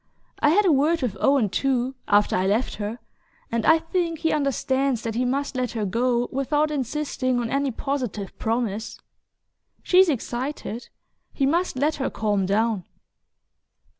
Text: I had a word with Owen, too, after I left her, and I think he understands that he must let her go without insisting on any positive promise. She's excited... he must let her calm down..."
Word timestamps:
I 0.39 0.49
had 0.49 0.65
a 0.65 0.71
word 0.71 1.03
with 1.03 1.15
Owen, 1.19 1.47
too, 1.49 1.93
after 2.07 2.35
I 2.35 2.47
left 2.47 2.77
her, 2.77 2.97
and 3.51 3.67
I 3.67 3.77
think 3.77 4.17
he 4.17 4.31
understands 4.31 5.03
that 5.03 5.13
he 5.13 5.25
must 5.25 5.55
let 5.55 5.73
her 5.73 5.85
go 5.85 6.27
without 6.31 6.71
insisting 6.71 7.39
on 7.39 7.51
any 7.51 7.69
positive 7.69 8.35
promise. 8.39 8.99
She's 9.83 10.09
excited... 10.09 10.89
he 11.33 11.45
must 11.45 11.75
let 11.75 11.97
her 11.97 12.09
calm 12.09 12.47
down..." 12.47 12.83